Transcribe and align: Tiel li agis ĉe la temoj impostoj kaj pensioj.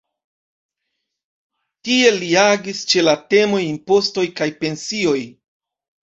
Tiel 1.89 2.17
li 2.23 2.29
agis 2.43 2.79
ĉe 2.93 3.03
la 3.07 3.13
temoj 3.33 3.59
impostoj 3.65 4.23
kaj 4.41 4.47
pensioj. 4.63 5.21